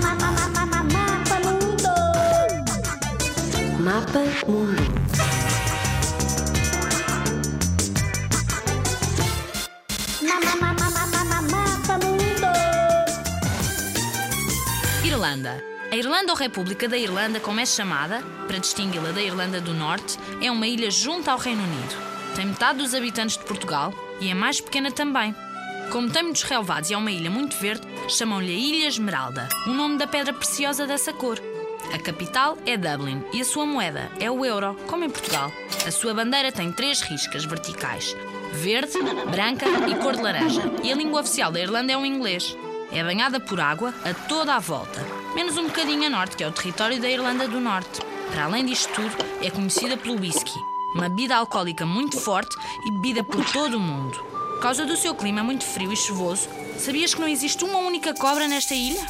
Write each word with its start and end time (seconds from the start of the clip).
Mapa 0.00 0.26
Mundo. 1.46 1.88
Mapa 3.80 4.20
Mundo. 4.46 4.80
Irlanda. 15.04 15.62
A 15.90 15.96
Irlanda 15.96 16.32
ou 16.32 16.38
República 16.38 16.88
da 16.88 16.96
Irlanda, 16.96 17.40
como 17.40 17.60
é 17.60 17.66
chamada, 17.66 18.22
para 18.46 18.58
distingui-la 18.58 19.12
da 19.12 19.20
Irlanda 19.20 19.60
do 19.60 19.74
Norte, 19.74 20.18
é 20.40 20.50
uma 20.50 20.66
ilha 20.66 20.90
junto 20.90 21.28
ao 21.28 21.38
Reino 21.38 21.62
Unido. 21.62 21.96
Tem 22.36 22.46
metade 22.46 22.78
dos 22.78 22.94
habitantes 22.94 23.36
de 23.36 23.44
Portugal 23.44 23.92
e 24.20 24.30
é 24.30 24.34
mais 24.34 24.60
pequena 24.60 24.92
também. 24.92 25.34
Como 25.90 26.08
tem 26.08 26.22
muitos 26.22 26.44
relevados 26.44 26.88
e 26.88 26.94
é 26.94 26.96
uma 26.96 27.10
ilha 27.10 27.28
muito 27.28 27.56
verde, 27.56 27.86
chamam-lhe 28.08 28.52
a 28.52 28.56
Ilha 28.56 28.86
Esmeralda, 28.86 29.48
o 29.66 29.70
nome 29.70 29.98
da 29.98 30.06
pedra 30.06 30.32
preciosa 30.32 30.86
dessa 30.86 31.12
cor. 31.12 31.40
A 31.92 31.98
capital 31.98 32.56
é 32.64 32.76
Dublin 32.76 33.24
e 33.32 33.40
a 33.40 33.44
sua 33.44 33.66
moeda 33.66 34.08
é 34.20 34.30
o 34.30 34.44
euro, 34.44 34.76
como 34.86 35.04
em 35.04 35.10
Portugal. 35.10 35.50
A 35.84 35.90
sua 35.90 36.14
bandeira 36.14 36.52
tem 36.52 36.70
três 36.70 37.00
riscas 37.00 37.44
verticais: 37.44 38.16
verde, 38.52 38.98
branca 39.32 39.66
e 39.88 39.96
cor 39.96 40.14
de 40.14 40.22
laranja. 40.22 40.62
E 40.84 40.92
a 40.92 40.94
língua 40.94 41.22
oficial 41.22 41.50
da 41.50 41.60
Irlanda 41.60 41.92
é 41.92 41.96
o 41.96 42.06
inglês. 42.06 42.56
É 42.92 43.02
banhada 43.02 43.40
por 43.40 43.60
água 43.60 43.92
a 44.04 44.14
toda 44.14 44.54
a 44.54 44.60
volta, 44.60 45.04
menos 45.34 45.56
um 45.56 45.64
bocadinho 45.64 46.06
a 46.06 46.10
norte, 46.10 46.36
que 46.36 46.44
é 46.44 46.48
o 46.48 46.52
território 46.52 47.00
da 47.00 47.10
Irlanda 47.10 47.48
do 47.48 47.60
Norte. 47.60 48.00
Para 48.30 48.44
além 48.44 48.64
disto 48.64 48.92
tudo, 48.94 49.16
é 49.42 49.50
conhecida 49.50 49.96
pelo 49.96 50.20
whisky, 50.20 50.58
uma 50.94 51.08
bebida 51.08 51.36
alcoólica 51.36 51.84
muito 51.84 52.16
forte 52.16 52.56
e 52.86 52.92
bebida 52.92 53.24
por 53.24 53.44
todo 53.52 53.76
o 53.76 53.80
mundo. 53.80 54.29
Por 54.60 54.64
causa 54.64 54.84
do 54.84 54.94
seu 54.94 55.14
clima 55.14 55.42
muito 55.42 55.64
frio 55.64 55.90
e 55.90 55.96
chuvoso, 55.96 56.46
sabias 56.78 57.14
que 57.14 57.20
não 57.22 57.26
existe 57.26 57.64
uma 57.64 57.78
única 57.78 58.12
cobra 58.12 58.46
nesta 58.46 58.74
ilha? 58.74 59.00